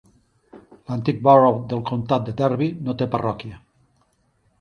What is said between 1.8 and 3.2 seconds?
comtat de Derby no té